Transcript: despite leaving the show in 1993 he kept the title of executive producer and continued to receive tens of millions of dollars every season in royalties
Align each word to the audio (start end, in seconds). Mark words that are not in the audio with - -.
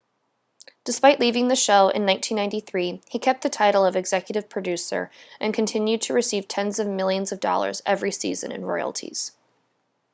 despite 0.83 1.19
leaving 1.19 1.47
the 1.47 1.55
show 1.55 1.89
in 1.89 2.07
1993 2.07 3.03
he 3.07 3.19
kept 3.19 3.43
the 3.43 3.51
title 3.51 3.85
of 3.85 3.95
executive 3.95 4.49
producer 4.49 5.11
and 5.39 5.53
continued 5.53 6.01
to 6.01 6.13
receive 6.15 6.47
tens 6.47 6.79
of 6.79 6.87
millions 6.87 7.31
of 7.31 7.39
dollars 7.39 7.83
every 7.85 8.11
season 8.11 8.51
in 8.51 8.65
royalties 8.65 9.31